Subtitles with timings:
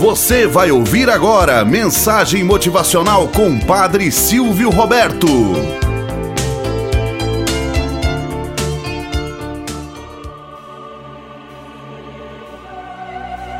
[0.00, 5.26] Você vai ouvir agora mensagem motivacional com Padre Silvio Roberto.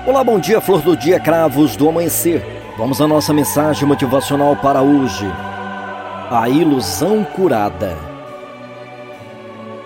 [0.07, 2.43] Olá, bom dia, flor do dia, cravos do amanhecer.
[2.79, 5.31] Vamos à nossa mensagem motivacional para hoje.
[6.31, 7.99] A ilusão curada.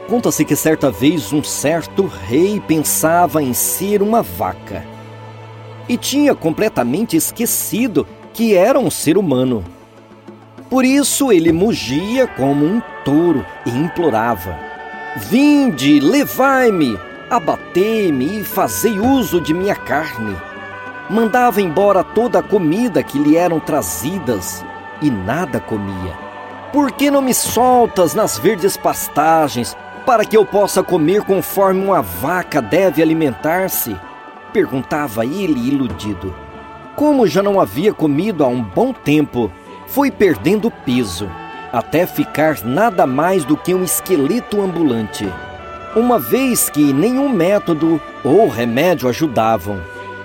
[0.08, 4.93] Conta-se que certa vez um certo rei pensava em ser uma vaca
[5.88, 9.64] e tinha completamente esquecido que era um ser humano.
[10.68, 14.58] Por isso ele mugia como um touro e implorava:
[15.16, 16.98] Vinde, levai-me,
[17.30, 20.36] abatei-me e fazei uso de minha carne.
[21.08, 24.64] Mandava embora toda a comida que lhe eram trazidas
[25.02, 26.18] e nada comia.
[26.72, 32.02] Por que não me soltas nas verdes pastagens para que eu possa comer conforme uma
[32.02, 33.96] vaca deve alimentar-se?
[34.54, 36.32] Perguntava ele iludido.
[36.94, 39.50] Como já não havia comido há um bom tempo,
[39.88, 41.28] foi perdendo peso,
[41.72, 45.28] até ficar nada mais do que um esqueleto ambulante.
[45.96, 49.80] Uma vez que nenhum método ou remédio ajudavam,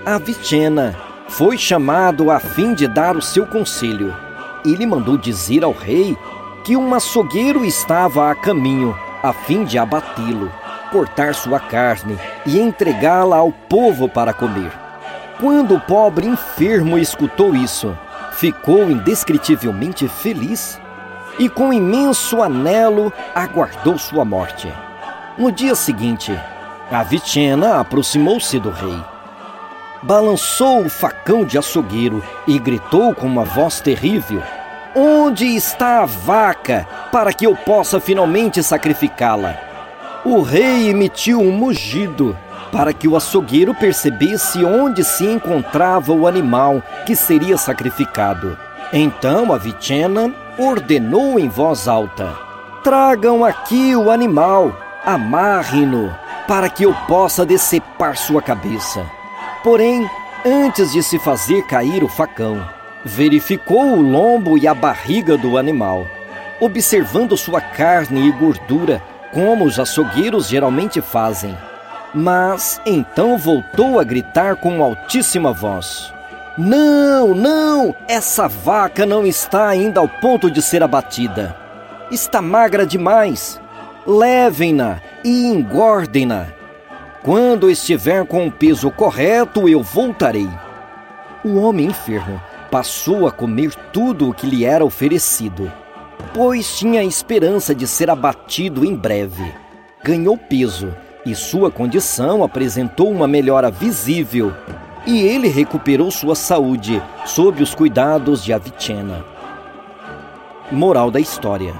[0.06, 0.96] Avicena
[1.28, 4.16] foi chamado a fim de dar o seu conselho.
[4.64, 6.16] Ele mandou dizer ao rei
[6.64, 10.52] que um açougueiro estava a caminho a fim de abatê-lo
[10.92, 14.72] cortar sua carne e entregá-la ao povo para comer.
[15.40, 17.98] Quando o pobre enfermo escutou isso,
[18.34, 20.80] ficou indescritivelmente feliz
[21.38, 24.72] e, com imenso anelo, aguardou sua morte.
[25.38, 26.38] No dia seguinte,
[26.92, 29.02] a Vitina aproximou-se do rei.
[30.02, 34.42] Balançou o facão de açougueiro e gritou com uma voz terrível:
[34.96, 39.69] Onde está a vaca para que eu possa finalmente sacrificá-la?
[40.32, 42.38] O rei emitiu um mugido
[42.72, 48.56] para que o açougueiro percebesse onde se encontrava o animal que seria sacrificado.
[48.94, 52.38] Então a Vicenna ordenou em voz alta:
[52.84, 54.72] Tragam aqui o animal,
[55.04, 56.16] amarre-no,
[56.48, 59.04] para que eu possa decepar sua cabeça.
[59.64, 60.08] Porém,
[60.46, 62.64] antes de se fazer cair o facão,
[63.04, 66.06] verificou o lombo e a barriga do animal.
[66.62, 69.02] Observando sua carne e gordura,
[69.34, 71.58] como os açougueiros geralmente fazem.
[72.14, 76.12] Mas então voltou a gritar com altíssima voz:
[76.58, 77.96] Não, não!
[78.08, 81.56] Essa vaca não está ainda ao ponto de ser abatida.
[82.10, 83.62] Está magra demais.
[84.08, 86.48] Levem-na e engordem-na.
[87.22, 90.50] Quando estiver com o peso correto, eu voltarei.
[91.44, 92.42] O homem enfermo
[92.72, 95.72] passou a comer tudo o que lhe era oferecido
[96.34, 99.54] pois tinha a esperança de ser abatido em breve.
[100.04, 100.94] Ganhou peso
[101.26, 104.54] e sua condição apresentou uma melhora visível,
[105.06, 109.26] e ele recuperou sua saúde sob os cuidados de Avicenna.
[110.72, 111.74] Moral da história: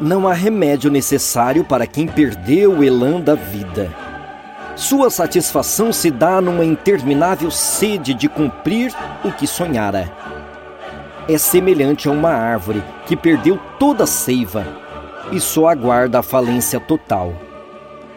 [0.00, 3.94] Não há remédio necessário para quem perdeu o elan da vida.
[4.74, 8.92] Sua satisfação se dá numa interminável sede de cumprir
[9.24, 10.25] o que sonhara
[11.28, 14.66] é semelhante a uma árvore que perdeu toda a seiva
[15.32, 17.34] e só aguarda a falência total.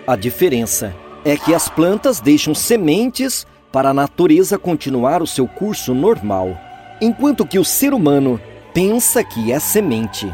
[0.05, 5.93] A diferença é que as plantas deixam sementes para a natureza continuar o seu curso
[5.93, 6.57] normal,
[7.01, 8.39] enquanto que o ser humano
[8.73, 10.31] pensa que é semente.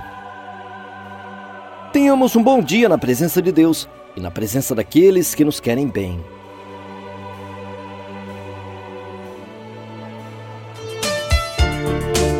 [1.92, 5.88] Tenhamos um bom dia na presença de Deus e na presença daqueles que nos querem
[5.88, 6.24] bem.